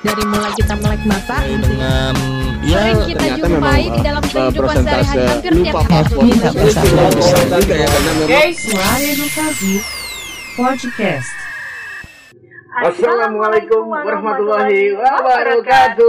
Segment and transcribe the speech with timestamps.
[0.00, 2.14] Dari mulai kita melek mata, dengan
[2.64, 5.90] ya sering kita ternyata jumpai memang, di dalam uh, kehidupan sehari-hari hampir tiap hari.
[5.92, 6.88] password Bisa itu bersama.
[6.88, 9.72] juga besar juga ya karena memang Suara Edukasi
[10.56, 11.30] Podcast.
[12.80, 16.08] Assalamualaikum warahmatullahi wabarakatuh.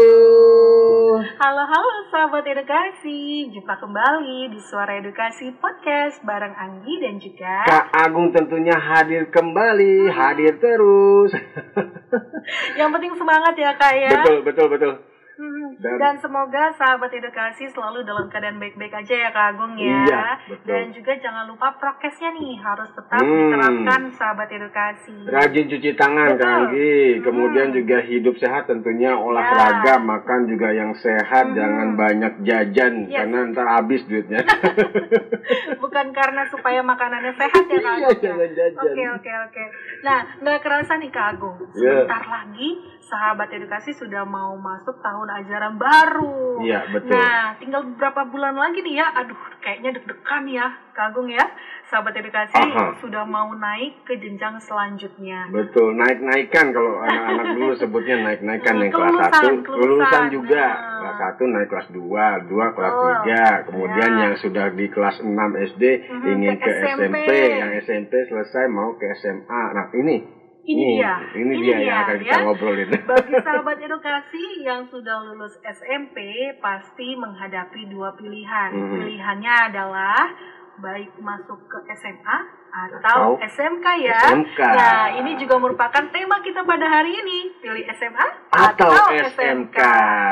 [1.36, 7.92] Halo halo sahabat edukasi, jumpa kembali di Suara Edukasi Podcast bareng Anggi dan juga Kak
[7.92, 11.36] Agung tentunya hadir kembali, hadir terus.
[12.80, 14.24] yang penting semangat ya kak ya.
[14.24, 15.11] Betul, betul, betul.
[15.34, 20.04] Hmm, Dan- Dan, semoga sahabat edukasi selalu dalam keadaan baik-baik aja ya Kak Agung ya.
[20.04, 20.68] Iya, betul.
[20.68, 23.32] Dan juga jangan lupa prokesnya nih harus tetap Hmm.
[23.50, 25.16] diterapkan sahabat edukasi.
[25.24, 26.42] Rajin cuci tangan, Betul.
[26.42, 26.96] Kak Anggi.
[27.22, 27.76] Kemudian Hmm.
[27.76, 31.56] juga hidup sehat tentunya olahraga, makan juga yang sehat, Hmm.
[31.56, 33.18] jangan banyak jajan Yes.
[33.18, 34.44] karena ntar habis duitnya.
[35.82, 38.22] Bukan karena supaya makanannya sehat ya Kak Iya, Agung.
[38.22, 38.34] ya?
[38.78, 39.64] Oke oke oke.
[40.02, 41.58] Nah nggak kerasa nih Kak Agung.
[41.74, 42.04] Iya.
[42.04, 42.70] Sebentar lagi
[43.12, 46.64] sahabat edukasi sudah mau masuk tahun ajaran baru.
[46.64, 47.12] Iya, betul.
[47.12, 49.08] Nah tinggal beberapa bulan lagi nih ya.
[49.14, 51.44] Aduh kayaknya deg-degan ya Kak Agung ya.
[51.84, 52.96] Sahabat edukasi Aha.
[52.98, 55.52] sudah mau naik ke jenjang selanjutnya.
[55.52, 59.68] Betul, naik-naikan kalau anak-anak dulu sebutnya naik-naikan Hmm, yang kelas kelulusan, 1, kelulusan.
[59.68, 60.66] kelulusan juga.
[60.72, 61.00] Nah.
[61.12, 64.22] Kelas 1 naik kelas 2, 2 kelas Oh, 3, kemudian ya.
[64.24, 67.16] yang sudah di kelas 6 SD Mhm, ingin ke ke SMP.
[67.20, 67.32] SMP.
[67.60, 69.64] yang SMP selesai mau ke SMA.
[69.74, 70.16] Nah, ini
[70.62, 72.42] Ini nih, dia, Ini, ini dia, dia, yang akan kita ya.
[72.46, 72.90] ngobrolin.
[73.10, 76.18] Bagi sahabat edukasi yang sudah lulus SMP
[76.62, 78.70] pasti menghadapi dua pilihan.
[78.70, 78.92] Mhm.
[78.94, 80.22] Pilihannya adalah
[80.82, 82.38] baik masuk ke SMA
[82.72, 84.22] Atau atau, SMK ya.
[84.32, 84.60] SMK.
[84.64, 87.40] Nah, ini juga merupakan tema kita pada hari ini.
[87.60, 89.78] Pilih SMA atau SMK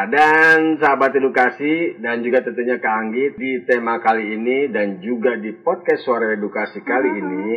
[0.08, 5.52] dan sahabat edukasi dan juga tentunya Kak Anggi di tema kali ini dan juga di
[5.54, 7.22] podcast suara edukasi kali Mm-hmm.
[7.28, 7.48] ini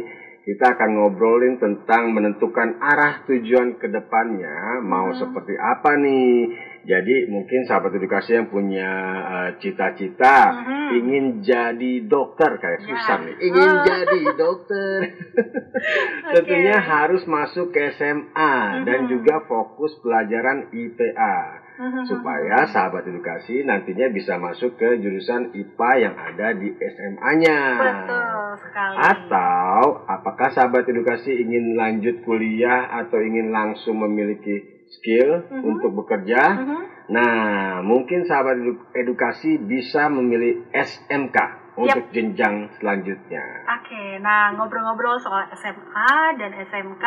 [0.43, 5.21] kita akan ngobrolin tentang menentukan arah tujuan ke depannya mau Mm-hmm.
[5.23, 6.35] seperti apa nih
[6.83, 8.91] jadi mungkin sahabat edukasi yang punya
[9.23, 10.87] eh, cita-cita Mhm.
[10.93, 12.87] ingin jadi dokter kayak Ya.
[12.91, 13.85] susah nih ingin Ah.
[13.87, 14.97] jadi dokter
[16.35, 19.09] tentunya harus masuk ke SMA dan Mhm.
[19.09, 21.62] juga fokus pelajaran IPA.
[22.05, 27.59] Supaya sahabat edukasi nantinya bisa masuk ke jurusan IPA yang ada di SMA-nya.
[27.81, 28.95] Betul sekali.
[29.01, 35.63] Atau apakah sahabat edukasi ingin lanjut kuliah atau ingin langsung memiliki skill Mhm.
[35.65, 36.43] untuk bekerja?
[36.61, 36.81] Mhm.
[37.13, 41.37] Nah, mungkin sahabat edu- edukasi bisa memilih SMK
[41.77, 43.43] untuk jenjang selanjutnya.
[43.81, 47.05] Oke, nah ngobrol-ngobrol soal SMA dan SMK,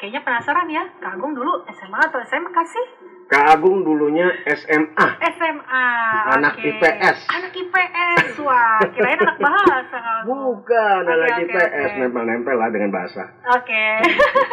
[0.00, 2.86] kayaknya penasaran ya, Kak Agung dulu SMA atau SMK sih?
[3.30, 5.06] Kak Agung dulunya SMA.
[5.30, 5.86] SMA.
[6.34, 6.66] Anak oke.
[6.66, 7.30] IPS.
[7.30, 8.42] Anak IPS.
[8.42, 10.26] Wah, kirain anak bahasa.
[10.26, 11.98] Bukan, Oke, anak oke, IPS oke.
[12.02, 13.30] nempel-nempel lah dengan bahasa.
[13.54, 13.86] Oke.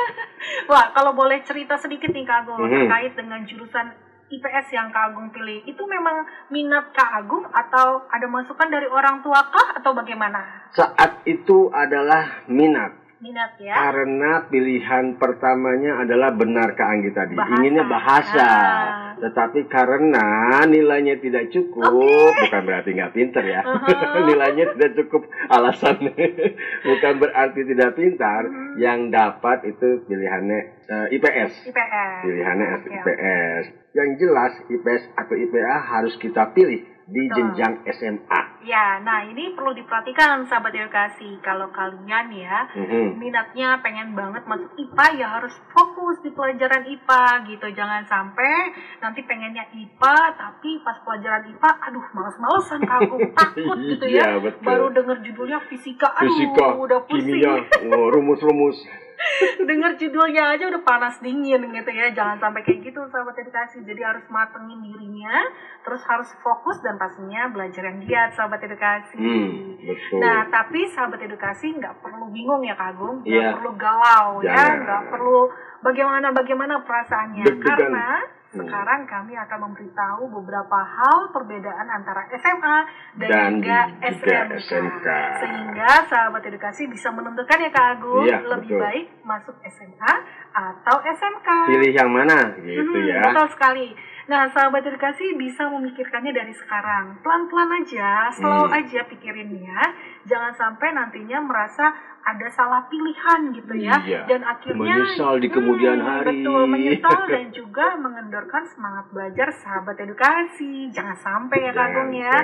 [0.70, 2.86] Wah, kalau boleh cerita sedikit nih Kak Agung Mhm.
[2.86, 3.98] terkait dengan jurusan
[4.30, 5.66] IPS yang Kak Agung pilih.
[5.66, 10.70] Itu memang minat Kak Agung atau ada masukan dari orang tua kah atau bagaimana?
[10.70, 13.07] Saat itu adalah minat.
[13.18, 13.74] Minat ya.
[13.74, 17.34] Karena pilihan pertamanya adalah benar Kak Anggi tadi.
[17.34, 17.54] Bahasa.
[17.58, 18.50] Inginnya bahasa.
[18.50, 19.14] Ah.
[19.18, 23.66] Tetapi karena nilainya tidak cukup, bukan berarti nggak pinter ya.
[23.66, 24.22] Uh-huh.
[24.30, 26.14] nilainya tidak cukup alasannya.
[26.94, 28.46] bukan berarti tidak pintar.
[28.46, 28.78] Hmm.
[28.78, 31.74] Yang dapat itu pilihannya eh, IPS.
[31.74, 32.18] IPS.
[32.22, 33.64] Pilihannya Oke, IPS.
[33.98, 37.36] Yang jelas IPS atau IPA harus kita pilih di Betul.
[37.56, 38.42] jenjang SMA.
[38.62, 41.40] Ya, nah ini perlu diperhatikan sahabat edukasi.
[41.40, 43.16] Kalau kalian ya Mhm.
[43.16, 47.68] minatnya pengen banget masuk IPA ya harus fokus di pelajaran IPA gitu.
[47.72, 54.36] Jangan sampai nanti pengennya IPA tapi pas pelajaran IPA aduh males-malesan kagum takut gitu ya.
[54.38, 54.68] Betul.
[54.68, 57.40] Baru denger judulnya fisika aduh Fisika, udah pusing.
[57.40, 57.56] kimia,
[57.88, 58.84] oh, rumus-rumus.
[59.60, 62.12] denger judulnya aja udah panas dingin gitu ya.
[62.12, 63.82] Jangan sampai kayak gitu sahabat edukasi.
[63.82, 65.42] Jadi harus matengin dirinya,
[65.82, 69.16] terus harus fokus dan pastinya belajar yang giat sahabat edukasi.
[69.16, 69.50] Hmm,
[69.80, 70.18] betul.
[70.18, 73.54] Nah, tapi sahabat edukasi nggak perlu bingung ya Kagum, nggak Iya.
[73.54, 74.76] perlu galau ya, Jangan.
[74.82, 75.42] nggak perlu
[75.80, 77.64] bagaimana bagaimana perasaannya, Deg-degan.
[77.64, 78.10] karena
[78.48, 78.64] Hmm.
[78.64, 82.78] sekarang kami akan memberitahu beberapa hal perbedaan antara SMA
[83.18, 84.58] dan, Dan juga, juga SMK.
[84.58, 85.08] SMK.
[85.38, 88.82] sehingga sahabat edukasi bisa menentukan ya Kak Agung Iya, lebih betul.
[88.82, 90.14] baik masuk SMA
[90.50, 91.48] atau SMK.
[91.68, 93.22] Pilih yang mana gitu Hmm, ya.
[93.28, 93.88] Betul sekali.
[94.28, 97.16] Nah, sahabat edukasi bisa memikirkannya dari sekarang.
[97.20, 98.76] Pelan-pelan aja, slow Hmm.
[98.76, 99.80] aja pikirinnya.
[100.28, 101.88] jangan sampai nantinya merasa
[102.22, 104.28] ada salah pilihan gitu ya Iya.
[104.28, 106.44] dan akhirnya Menyesal di kemudian Hmm, hari.
[106.44, 112.36] betul menyesal dan juga mengendorkan semangat belajar sahabat edukasi jangan sampai ya Kak Agung ya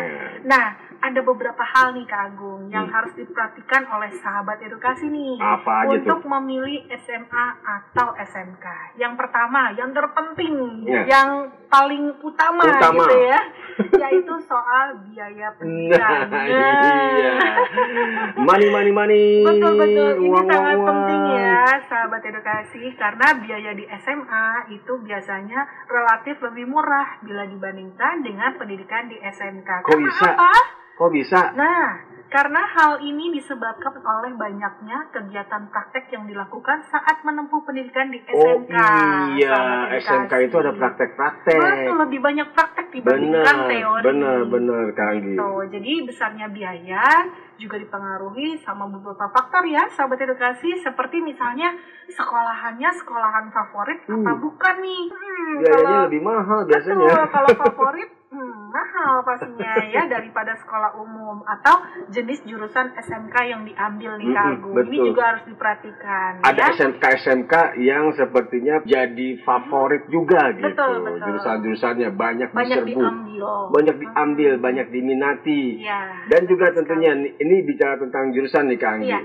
[0.42, 0.66] nah
[1.02, 2.96] ada beberapa hal nih Kak Agung yang Hmm.
[2.96, 6.32] harus diperhatikan oleh sahabat edukasi nih Apa aja untuk tuh?
[6.32, 8.96] memilih SMA atau SMK.
[8.96, 11.04] Yang pertama, yang terpenting, Ya.
[11.12, 11.30] yang
[11.74, 13.02] paling utama, Utama.
[13.02, 13.40] gitu ya,
[14.06, 16.30] yaitu soal biaya pendidikan.
[16.30, 17.34] Nah, iya.
[18.38, 19.26] Money, money, money.
[19.42, 24.94] Betul betul, ini Uang, sangat uang, penting ya, sahabat edukasi, karena biaya di SMA itu
[25.02, 29.70] biasanya relatif lebih murah bila dibandingkan dengan pendidikan di SMK.
[29.82, 30.30] Kok Karena bisa?
[30.30, 30.54] apa?
[30.94, 31.42] Kok bisa?
[31.58, 38.18] Nah, karena hal ini disebabkan oleh banyaknya kegiatan praktek yang dilakukan saat menempuh pendidikan di
[38.28, 38.74] Oh SMK.
[39.38, 41.54] iya, sahabat SMK itu ada praktek-praktek.
[41.54, 44.04] Betul, lebih banyak praktek dibandingkan Benar, teori.
[44.04, 45.30] benar, benar, Kak Anggi.
[45.30, 45.50] Gitu.
[45.70, 47.06] Jadi besarnya biaya
[47.56, 50.74] juga dipengaruhi sama beberapa faktor ya, sahabat edukasi.
[50.76, 51.78] Seperti misalnya
[52.08, 54.42] sekolahannya sekolahan favorit apa Hmm.
[54.42, 55.04] bukan nih?
[55.06, 56.98] Hmm, Biayanya kalau lebih mahal biasanya.
[57.06, 58.10] Betul, kalau favorit
[58.74, 61.78] mahal pastinya ya daripada sekolah umum atau
[62.10, 64.74] jenis jurusan SMK yang diambil nih Kak Agung.
[64.74, 65.06] Ini betul.
[65.14, 66.74] juga harus diperhatikan Ada ya.
[66.74, 70.66] SMK SMK yang sepertinya jadi favorit juga gitu.
[70.66, 71.22] Betul, betul.
[71.30, 73.52] Jurusan-jurusannya banyak, banyak diserbu, diambil.
[73.70, 75.64] banyak diambil, banyak diminati.
[75.78, 76.02] Iya.
[76.28, 79.14] Dan juga tentunya ini- ini bicara tentang jurusan nih Kak Anggi.
[79.14, 79.22] Iya.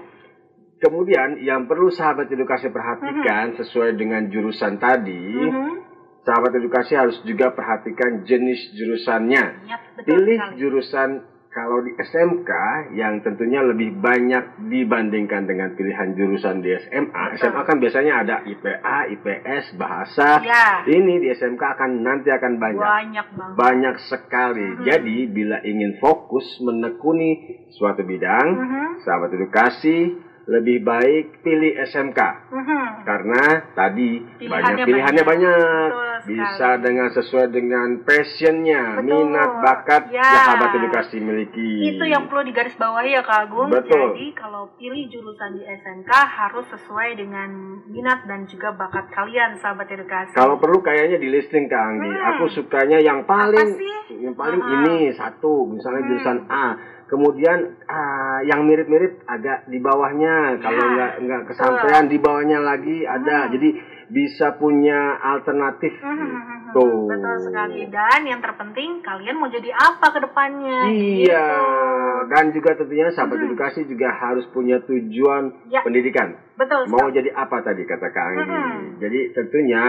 [0.79, 5.88] Kemudian yang perlu sahabat edukasi perhatikan sesuai dengan jurusan tadi, Mhm.
[6.29, 9.65] Sahabat edukasi harus juga perhatikan jenis jurusannya.
[9.65, 10.55] Yap, betul Pilih sekali.
[10.61, 11.11] jurusan
[11.49, 12.51] kalau di SMK
[12.93, 17.09] yang tentunya lebih banyak dibandingkan dengan pilihan jurusan di SMA.
[17.33, 17.41] Betul.
[17.41, 18.77] SMA kan biasanya ada IPA,
[19.11, 20.39] IPS, bahasa.
[20.39, 22.79] Ya, Ini di SMK akan nanti akan banyak.
[22.79, 23.57] banyak banget.
[23.57, 24.69] Banyak sekali.
[24.71, 24.85] Mhm.
[24.85, 27.31] Jadi bila ingin fokus menekuni
[27.71, 28.89] suatu bidang, Mhm.
[29.03, 32.17] sahabat edukasi lebih baik pilih SMK
[32.49, 33.05] Mhm.
[33.05, 35.53] karena tadi Pilihannya banyak pilihannya banyak.
[35.85, 39.29] banyak, bisa dengan sesuai dengan passionnya, Betul.
[39.29, 40.25] minat, bakat Ya.
[40.25, 41.93] yang sahabat edukasi miliki.
[41.93, 43.69] Itu yang perlu digarisbawahi ya Kak Agung.
[43.69, 44.17] Betul.
[44.17, 47.51] Jadi kalau pilih jurusan di SMK harus sesuai dengan
[47.87, 50.33] minat dan juga bakat kalian sahabat edukasi.
[50.33, 52.09] Kalau perlu kayaknya di listing Kak Anggi.
[52.09, 52.29] Hmm.
[52.35, 53.69] Aku sukanya yang paling
[54.11, 54.73] yang paling Ah.
[54.83, 56.09] ini satu, misalnya Hmm.
[56.09, 56.67] jurusan A.
[57.09, 60.61] Kemudian ah, yang mirip-mirip agak di bawahnya.
[60.61, 63.49] Kalau Ya, nggak nggak kesampaian di bawahnya lagi ada.
[63.49, 63.53] Hmm.
[63.53, 63.69] Jadi
[64.09, 66.29] bisa punya alternatif Mhm.
[66.67, 66.87] gitu.
[67.07, 67.85] Betul sekali.
[67.89, 70.81] Dan yang terpenting kalian mau jadi apa ke depannya?
[70.89, 72.29] Iya, Gitu.
[72.29, 73.47] dan juga tentunya sahabat Mhm.
[73.47, 75.81] edukasi juga harus punya tujuan Ya.
[75.81, 76.41] pendidikan.
[76.57, 77.17] Betul Mau sekali.
[77.21, 78.49] jadi apa tadi kata Kak Anggi?
[78.49, 78.81] Mhm.
[78.99, 79.83] Jadi tentunya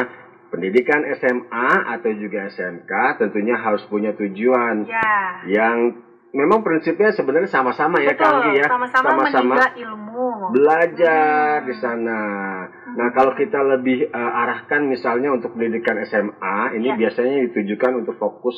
[0.49, 5.47] pendidikan SMA atau juga SMK tentunya harus punya tujuan Ya.
[5.47, 5.95] yang
[6.31, 8.13] memang prinsipnya sebenarnya sama-sama ya.
[8.13, 8.67] Anggi ya.
[8.69, 9.09] Sama-sama
[9.75, 10.17] ilmu.
[10.49, 11.67] belajar Hmm.
[11.69, 12.21] di sana.
[12.89, 16.95] Nah, kalau kita lebih eh, arahkan misalnya untuk pendidikan SMA, ini Ya.
[16.97, 18.57] biasanya ditujukan untuk fokus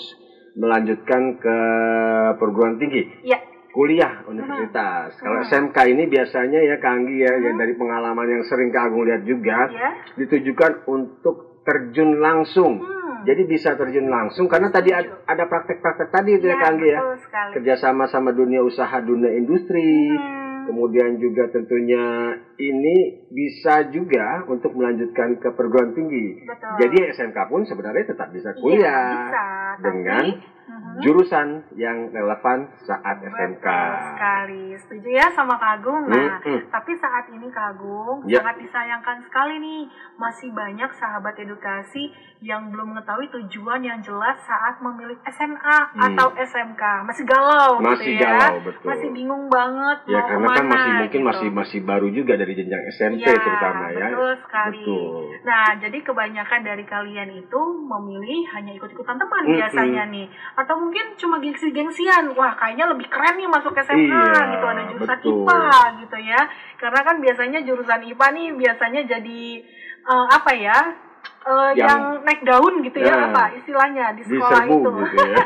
[0.52, 1.58] melanjutkan ke
[2.36, 3.40] perguruan tinggi, Ya.
[3.72, 5.16] kuliah universitas.
[5.16, 5.48] Kalau Hmm.
[5.48, 7.60] SMK ini biasanya ya Kang ya, ya Hmm.
[7.60, 9.96] dari pengalaman yang sering Kang Agung lihat juga, Ya.
[10.16, 12.84] ditujukan untuk terjun langsung.
[12.84, 12.91] Hmm.
[13.24, 17.00] Jadi bisa terjun langsung karena tadi ada praktek-praktek tadi itu ya, Ya, Anggi ya.
[17.18, 17.52] Sekali.
[17.58, 20.14] Kerjasama sama dunia usaha, dunia industri.
[20.14, 20.40] Hmm.
[20.62, 26.46] Kemudian juga tentunya ini bisa juga untuk melanjutkan ke perguruan tinggi.
[26.46, 26.78] Betul.
[26.78, 29.46] Jadi SMK pun sebenarnya tetap bisa Iya, kuliah bisa,
[29.82, 30.61] dengan tapi.
[31.00, 33.64] Jurusan yang relevan saat SMK.
[33.64, 34.64] Betul sekali.
[34.76, 36.04] Setuju ya sama Kak Agung.
[36.06, 36.68] Nah, Mm-mm.
[36.68, 38.42] tapi saat ini Kak Agung Ya.
[38.42, 39.82] sangat disayangkan sekali nih.
[40.16, 45.62] Masih banyak sahabat edukasi yang belum mengetahui tujuan yang jelas saat memilih SMA
[45.94, 46.02] Hmm.
[46.10, 46.84] atau SMK.
[47.04, 48.34] Masih galau Masih gitu ya.
[48.42, 48.86] galau, betul.
[48.88, 51.30] Masih bingung banget Ya mau karena kan ke mana, masih mungkin gitu.
[51.30, 54.08] masih masih baru juga dari jenjang SMP Iya, terutama ya.
[54.10, 54.82] Betul sekali.
[54.82, 55.22] Betul.
[55.42, 59.56] Nah, jadi kebanyakan dari kalian itu memilih hanya ikut-ikutan teman Mm-mm.
[59.56, 60.26] biasanya nih.
[60.56, 62.34] Atau mungkin cuma gengsi-gengsian.
[62.34, 64.66] Wah, kayaknya lebih keren nih masuk SMA Iya, gitu.
[64.66, 65.46] Ada jurusan betul.
[65.46, 65.62] IPA
[66.02, 66.42] gitu ya.
[66.76, 69.42] Karena kan biasanya jurusan IPA nih biasanya jadi
[70.02, 70.78] eh, apa ya?
[71.42, 74.90] eh, Yang- yang, naik daun gitu ya Nah, apa istilahnya di sekolah Diserbu itu.
[75.06, 75.38] gitu ya.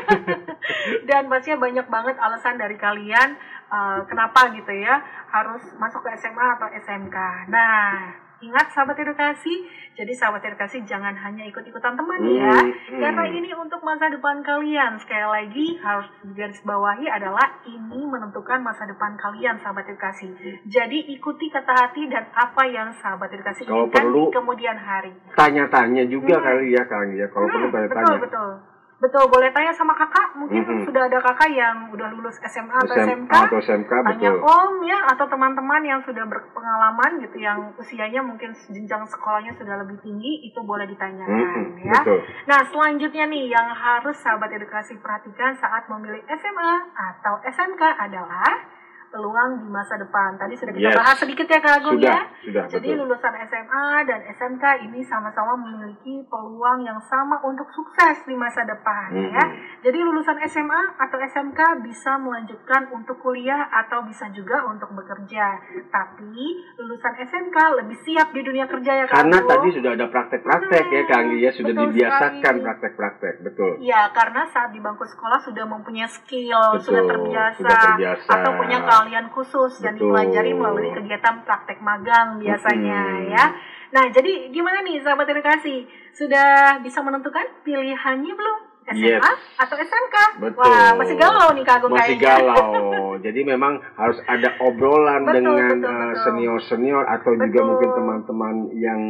[1.08, 3.28] Dan pastinya banyak banget alasan dari kalian
[3.68, 5.00] eh, kenapa gitu ya
[5.30, 7.16] harus masuk ke SMA atau SMK.
[7.48, 7.92] Nah,
[8.38, 13.00] ingat sahabat edukasi, jadi sahabat edukasi jangan hanya ikut-ikutan teman ya, Hmm, hmm.
[13.00, 14.96] karena ini untuk masa depan kalian.
[14.96, 20.28] Sekali lagi harus garis bawahi adalah ini menentukan masa depan kalian sahabat edukasi.
[20.62, 25.12] Jadi ikuti kata hati dan apa yang sahabat edukasi Kalau inginkan perlu, di kemudian hari.
[25.32, 26.44] Tanya-tanya juga Hmm.
[26.44, 27.26] kali ya Kang ya.
[27.26, 28.20] Kalau perlu Hmm, betul tanya-tanya.
[28.20, 28.50] betul.
[28.56, 30.32] Betul, boleh tanya sama kakak.
[30.34, 30.84] Mungkin Mhm.
[30.84, 33.28] sudah ada kakak yang udah lulus SMA atau SMK.
[33.28, 34.40] atau SMK Tanya betul.
[34.40, 40.00] om ya atau teman-teman yang sudah berpengalaman gitu yang usianya mungkin jenjang sekolahnya sudah lebih
[40.00, 42.00] tinggi itu boleh ditanyakan Mhm, ya.
[42.00, 42.20] Betul.
[42.46, 48.64] Nah selanjutnya nih yang harus sahabat edukasi perhatikan saat memilih SMA atau SMK adalah
[49.08, 50.36] peluang di masa depan.
[50.36, 50.96] Tadi sudah kita Yes.
[50.96, 52.20] bahas sedikit ya Kak Agung Sudah, ya.
[52.40, 53.00] sudah Jadi betul.
[53.02, 59.08] lulusan SMA dan SMK ini sama-sama memiliki peluang yang sama untuk sukses di masa depan
[59.10, 59.30] Mhm.
[59.30, 59.44] ya.
[59.82, 65.46] Jadi lulusan SMA atau SMK bisa melanjutkan untuk kuliah atau bisa juga untuk bekerja.
[65.86, 66.36] Tapi
[66.76, 69.50] lulusan SMK lebih siap di dunia kerja ya Kak Karena Agung.
[69.50, 73.72] tadi sudah ada praktek-praktek ya Kak Anggi ya, sudah Betul dibiasakan praktek-praktek, betul.
[73.78, 78.30] Iya, karena saat di bangku sekolah sudah mempunyai skill, Betul, sudah terbiasa, sudah terbiasa.
[78.30, 80.08] atau punya keahlian khusus yang Betul.
[80.08, 83.32] dipelajari melalui kegiatan praktek magang biasanya Mm-mm.
[83.36, 83.44] ya.
[83.92, 85.84] Nah, jadi gimana nih sahabat edukasi?
[86.16, 88.58] Sudah bisa menentukan pilihannya belum?
[88.86, 89.22] SMA Yes.
[89.56, 90.16] atau SMK?
[90.38, 90.62] Betul.
[90.62, 92.38] Wah, masih galau nih Kak Agung Masih kayaknya.
[92.38, 92.74] galau.
[93.18, 96.22] Jadi memang harus ada obrolan Betul, dengan eh, betul.
[96.22, 97.66] senior-senior atau juga Betul.
[97.66, 99.00] mungkin teman-teman yang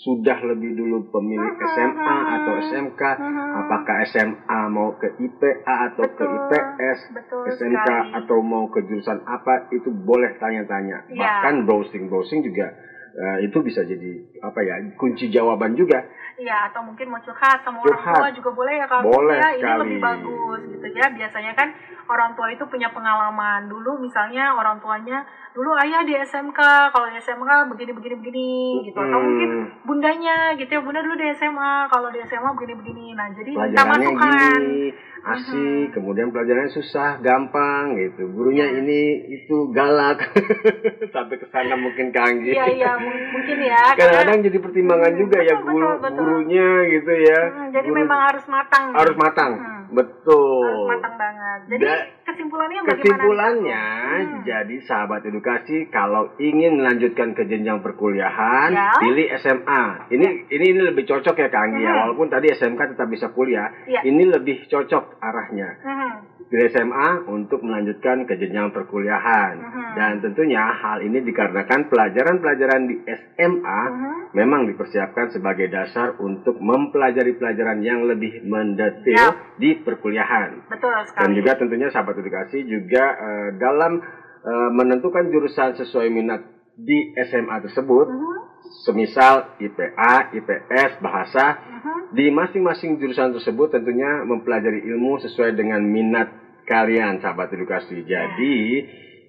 [0.00, 2.34] sudah lebih dulu pemilik Mhm, SMA mhm.
[2.36, 3.02] atau SMK.
[3.16, 3.50] Mhm.
[3.56, 5.50] Apakah SMA mau ke IPA
[5.90, 6.98] atau ke Betul, IPS?
[7.12, 8.14] betul SMK sekali.
[8.14, 11.08] atau mau ke jurusan apa itu boleh tanya-tanya.
[11.08, 11.18] Iya.
[11.18, 12.70] Bahkan browsing-browsing juga
[13.16, 16.04] eh, itu bisa jadi apa ya kunci jawaban juga.
[16.36, 18.12] Iya, atau mungkin mau curhat sama Curhat.
[18.12, 19.00] orang tua juga boleh ya Kak.
[19.02, 19.80] Boleh ya, ini sekali.
[19.80, 21.06] lebih bagus gitu ya.
[21.08, 21.68] Biasanya kan
[22.06, 23.64] orang tua itu punya pengalaman.
[23.66, 26.60] Dulu misalnya orang tuanya dulu ayah di SMK,
[26.92, 28.50] kalau di SMK begini begini begini
[28.84, 28.98] gitu.
[29.00, 29.24] Atau Hmm.
[29.24, 29.50] mungkin
[29.82, 33.06] bundanya gitu ya, bunda dulu di SMA, kalau di SMA begini begini.
[33.16, 34.60] Nah, jadi minta masukan.
[34.60, 39.00] gini asik kemudian pelajarannya susah gampang gitu gurunya ini
[39.32, 40.20] itu galak
[41.14, 43.80] sampai ke sana mungkin kanggi Iya, iya, mung- mungkin ya.
[43.90, 46.16] karena- kadang-kadang jadi pertimbangan Hmm, juga ya betul, guru betul, betul.
[46.18, 48.84] gurunya gitu ya Hmm, jadi Guru- memang harus matang.
[48.86, 48.96] nih.
[48.96, 49.84] harus matang Hmm.
[49.88, 51.60] betul Harus matang banget.
[51.68, 52.96] Jadi Da- kesimpulannya bagaimana?
[52.96, 54.40] Kesimpulannya, Hmm.
[54.42, 58.90] jadi sahabat edukasi kalau ingin melanjutkan ke jenjang perkuliahan, Ya.
[58.96, 59.82] pilih SMA.
[60.08, 62.00] Ini ini ini lebih cocok ya Kang ya, Hmm.
[62.04, 64.02] walaupun tadi SMK tetap bisa kuliah, Ya.
[64.02, 65.68] ini lebih cocok arahnya.
[65.82, 66.14] Hmm.
[66.46, 69.54] Pilih SMA untuk melanjutkan ke jenjang perkuliahan.
[69.58, 69.84] Mhm.
[69.98, 74.14] Dan tentunya hal ini dikarenakan pelajaran-pelajaran di SMA Mhm.
[74.32, 79.34] memang dipersiapkan sebagai dasar untuk mempelajari pelajaran yang lebih mendetil Ya.
[79.58, 80.70] di perkuliahan.
[80.70, 81.34] Betul Dan sekali.
[81.34, 83.98] juga tentunya sahabat edukasi juga eh, dalam
[84.46, 88.36] eh, menentukan jurusan sesuai minat di SMA tersebut, Mhm.
[88.84, 92.12] semisal IPA, IPS, bahasa, Mhm.
[92.12, 96.28] di masing-masing jurusan tersebut tentunya mempelajari ilmu sesuai dengan minat
[96.68, 98.04] kalian sahabat edukasi.
[98.04, 98.56] Jadi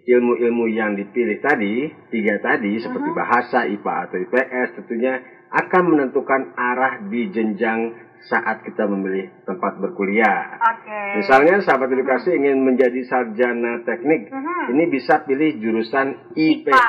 [0.08, 7.08] ilmu-ilmu yang dipilih tadi, tiga tadi seperti bahasa, IPA atau IPS tentunya akan menentukan arah
[7.08, 10.58] di jenjang saat kita memilih tempat berkuliah.
[10.58, 11.02] Oke.
[11.18, 14.74] Misalnya sahabat edukasi ingin menjadi sarjana teknik, Mhm.
[14.74, 16.82] ini bisa pilih jurusan IPA.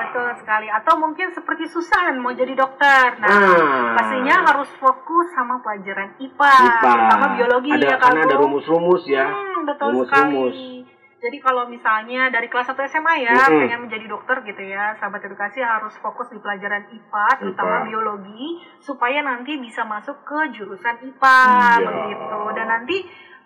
[0.00, 0.68] Betul sekali.
[0.68, 3.18] Atau mungkin seperti Susan mau jadi dokter.
[3.18, 3.92] Nah, Ah.
[3.94, 6.90] pastinya harus fokus sama pelajaran IPA, IPA.
[6.90, 9.26] terutama biologi ada, ya karena ada rumus-rumus ya.
[9.26, 10.54] Hmm, betul Rumus-rumus.
[10.54, 10.77] sekali.
[11.18, 13.66] Jadi kalau misalnya dari kelas 1 SMA ya Mm-mm.
[13.66, 17.86] pengen menjadi dokter gitu ya, sahabat edukasi harus fokus di pelajaran IPA, terutama IPA.
[17.90, 18.44] biologi,
[18.78, 21.38] supaya nanti bisa masuk ke jurusan IPA
[21.74, 21.86] Iya.
[21.90, 22.38] begitu.
[22.54, 22.96] Dan nanti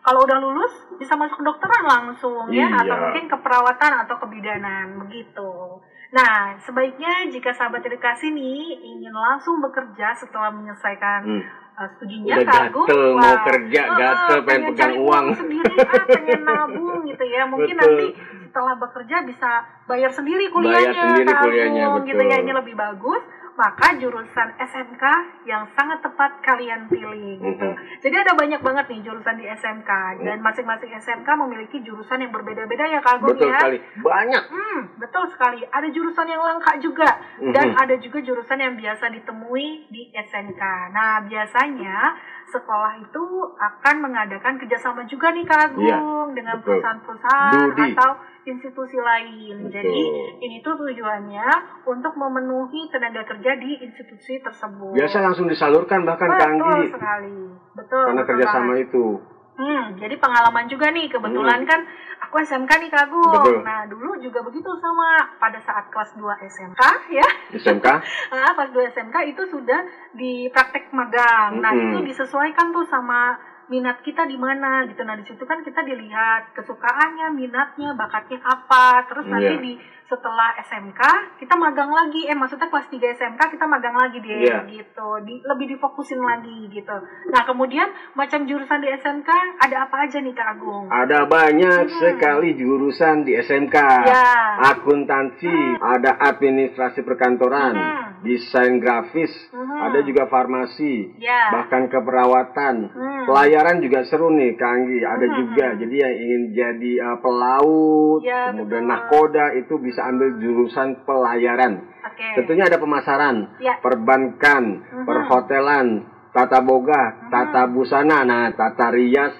[0.02, 2.76] kalau udah lulus bisa masuk kedokteran langsung ya, Iya.
[2.84, 5.80] atau mungkin keperawatan atau kebidanan begitu.
[6.12, 11.40] Nah, sebaiknya jika sahabat edukasi nih ingin langsung bekerja setelah menyelesaikan Hmm.
[11.76, 15.26] Uh, studinya Udah kagum gatel mau wah, kerja, uh, gatel pengen pegang cari uang.
[15.36, 17.88] sendiri ah pengen nabung gitu ya mungkin Betul.
[17.88, 18.06] nanti
[18.52, 19.50] setelah bekerja bisa
[19.88, 22.44] bayar sendiri kuliahnya Bayar sendiri tabung, kuliahnya, gitu ya betul.
[22.44, 25.04] ini lebih bagus maka jurusan SMK
[25.44, 27.68] yang sangat tepat kalian pilih gitu.
[28.00, 29.90] Jadi ada banyak banget nih jurusan di SMK
[30.24, 33.60] dan masing-masing SMK memiliki jurusan yang berbeda-beda ya Kak Agung Betul ya.
[33.60, 33.78] sekali.
[34.00, 34.42] Banyak.
[34.48, 35.60] Hmm, betul sekali.
[35.68, 37.08] Ada jurusan yang langka juga
[37.52, 40.62] dan ada juga jurusan yang biasa ditemui di SMK.
[40.96, 42.16] Nah, biasanya
[42.52, 43.24] sekolah itu
[43.56, 46.76] akan mengadakan kerjasama juga nih Kak Agung Iya, dengan betul.
[46.76, 48.10] perusahaan-perusahaan atau
[48.44, 49.56] institusi lain.
[49.64, 49.72] Betul.
[49.72, 50.00] Jadi
[50.40, 51.48] ini tuh tujuannya
[51.88, 54.92] untuk memenuhi tenaga kerja di institusi tersebut.
[54.92, 57.38] Biasa langsung disalurkan bahkan betul Anggi sekali.
[57.72, 58.04] Betul.
[58.04, 58.86] karena betul kerjasama banget.
[58.86, 59.06] itu.
[59.52, 61.84] Hmm, jadi pengalaman juga nih kebetulan kan
[62.24, 63.20] aku SMK nih Kagum.
[63.20, 63.36] Hmm.
[63.36, 63.56] Betul.
[63.60, 66.82] Nah, dulu juga begitu sama pada saat kelas 2 SMK
[67.12, 67.28] ya.
[67.60, 67.86] SMK
[68.32, 69.80] Nah, kelas 2 SMK itu sudah
[70.16, 71.60] di praktek magang.
[71.60, 71.84] Nah, Mm-mm.
[71.92, 73.36] itu disesuaikan tuh sama
[73.72, 75.00] minat kita di mana gitu.
[75.00, 79.08] Nah di situ kan kita dilihat kesukaannya, minatnya, bakatnya apa.
[79.08, 79.64] Terus nanti Iya.
[79.64, 81.00] di setelah SMK
[81.40, 82.28] kita magang lagi.
[82.28, 84.68] Eh maksudnya kelas 3 SMK kita magang lagi deh Iya.
[84.68, 85.08] gitu.
[85.24, 86.92] Di, lebih difokusin lagi gitu.
[87.32, 90.92] Nah kemudian macam jurusan di SMK ada apa aja nih Kak Agung?
[90.92, 91.96] Ada banyak Hmm.
[91.96, 93.76] sekali jurusan di SMK.
[94.04, 94.28] Ya.
[94.68, 95.48] Akuntansi,
[95.80, 98.04] ada administrasi perkantoran, Hmm.
[98.20, 99.78] desain grafis, Mhm.
[99.80, 101.48] ada juga farmasi, Ya.
[101.50, 102.74] bahkan keperawatan.
[102.86, 103.24] Hmm.
[103.62, 104.98] Pelayaran juga seru nih, Kak Anggi.
[105.06, 105.34] Ada Mhm.
[105.38, 105.66] juga.
[105.78, 108.90] Jadi yang ingin jadi uh, pelaut, Ya, kemudian betul.
[108.90, 111.78] nakoda itu bisa ambil jurusan pelayaran.
[112.02, 112.26] Oke.
[112.42, 113.78] Tentunya ada pemasaran, Ya.
[113.78, 115.06] perbankan, Mhm.
[115.06, 115.86] perhotelan,
[116.34, 119.30] tata boga, tata busana, nah tata rias,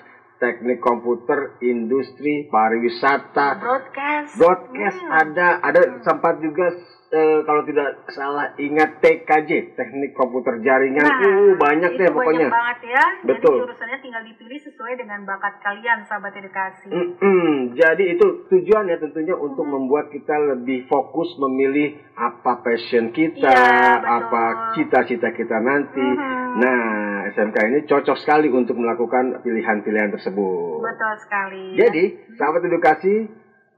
[0.43, 4.35] teknik komputer, industri, pariwisata, Broadcast.
[4.35, 5.15] broadcast Hmm.
[5.23, 6.67] ada, ada sempat juga
[7.13, 12.49] eh, kalau tidak salah ingat TKJ, teknik komputer jaringan, Nah, uh banyak deh pokoknya.
[12.49, 13.05] Banyak banget ya.
[13.21, 13.53] Betul.
[13.53, 16.89] Jadi jurusannya tinggal dipilih sesuai dengan bakat kalian, sahabat edukasi.
[16.89, 17.77] Mm-mm.
[17.77, 24.09] Jadi itu tujuannya tentunya untuk membuat kita lebih fokus memilih apa passion kita, betul.
[24.09, 26.01] apa cita-cita kita nanti.
[26.03, 26.42] Mhm.
[26.53, 30.85] Nah, SMK ini cocok sekali untuk melakukan pilihan-pilihan tersebut.
[30.85, 31.65] Betul sekali.
[31.81, 32.05] Jadi,
[32.37, 33.25] sahabat edukasi,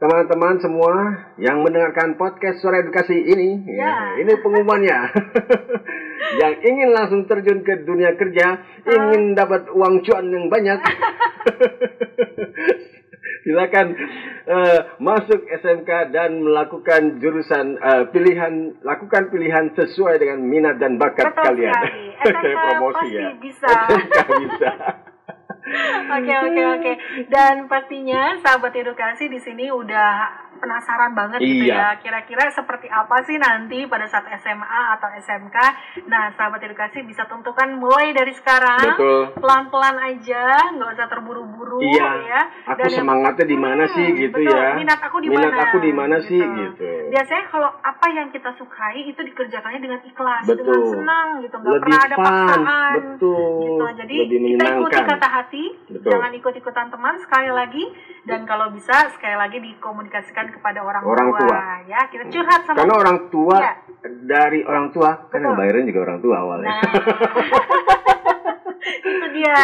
[0.03, 0.95] teman-teman semua
[1.39, 3.95] yang mendengarkan podcast Suara Edukasi ini, Ya.
[4.23, 4.99] ini pengumumannya.
[6.43, 10.79] yang ingin langsung terjun ke dunia kerja, ingin dapat uang cuan yang banyak.
[13.45, 13.93] Silakan
[14.49, 21.29] eh, masuk SMK dan melakukan jurusan eh, pilihan, lakukan pilihan sesuai dengan minat dan bakat
[21.29, 21.77] Betul kalian.
[21.77, 22.05] sekali.
[22.25, 23.29] SMK Promosi pasti ya.
[23.37, 23.69] bisa.
[23.93, 24.17] SMK
[24.49, 24.71] bisa.
[26.21, 26.93] Oke oke oke.
[27.33, 31.77] Dan pastinya sahabat edukasi di sini udah penasaran banget gitu Iya.
[31.77, 31.89] ya.
[32.01, 34.65] Kira-kira seperti apa sih nanti pada saat SMA
[34.97, 35.57] atau SMK?
[36.07, 38.81] Nah, sahabat edukasi bisa tentukan mulai dari sekarang.
[38.91, 39.21] Betul.
[39.37, 42.09] Pelan-pelan aja, nggak usah terburu-buru Iya.
[42.25, 42.41] ya.
[42.67, 44.57] Aku Dan semangatnya di mana sih Hmm, gitu betul.
[44.57, 44.73] ya.
[44.75, 45.63] Minat aku di Minat mana?
[45.63, 46.89] aku di mana sih gitu.
[47.11, 50.65] Biasanya kalau apa yang kita sukai itu dikerjakannya dengan ikhlas, Betul.
[50.65, 52.93] dengan senang gitu, nggak pernah ada fun, paksaan.
[52.97, 53.61] betul.
[53.61, 53.85] Gitu.
[53.95, 56.11] Jadi Lebih kita ikuti kata hati, Betul.
[56.11, 57.85] jangan ikut-ikutan teman sekali lagi
[58.25, 61.59] dan kalau bisa sekali lagi dikomunikasikan kepada orang, Orang tua.
[61.85, 62.01] ya.
[62.07, 63.73] Kita curhat sama Karena orang tua Iya.
[64.25, 65.61] dari orang tua kan yang Betul.
[65.61, 66.71] bayarin juga orang tua awalnya.
[66.71, 66.83] Nah,
[68.85, 69.57] itu dia.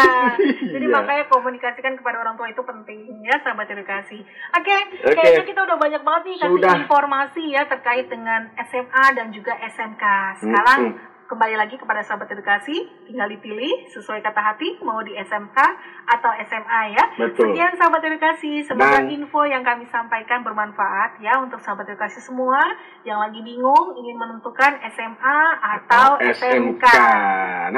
[0.70, 0.92] Jadi Iya.
[0.92, 4.18] makanya komunikasikan kepada orang tua itu penting ya, sahabat edukasi.
[4.50, 5.14] Oke, Oke.
[5.14, 6.74] kayaknya kita udah banyak banget nih kasih Sudah.
[6.78, 10.04] informasi ya terkait dengan SMA dan juga SMK.
[10.38, 11.09] Sekarang Mm-mm.
[11.30, 12.74] Kembali lagi kepada sahabat edukasi,
[13.06, 15.54] tinggal dipilih sesuai kata hati mau di SMK
[16.10, 17.04] atau SMA ya.
[17.22, 17.54] Betul.
[17.54, 22.58] Sekian sahabat edukasi, semoga Dan- info yang kami sampaikan bermanfaat ya untuk sahabat edukasi semua
[23.06, 25.40] yang lagi bingung ingin menentukan SMA
[25.78, 26.84] atau SMK.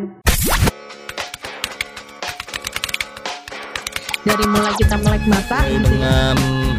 [4.24, 6.34] dari mulai kita melek mata dengan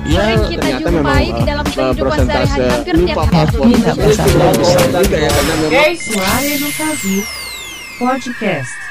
[0.10, 3.54] ya sering kita ternyata jumpai memang di dalam uh, kehidupan sehari-hari hampir tiap lupa hari.
[5.70, 7.45] memang Suara Edukasi
[8.00, 8.85] Podcast.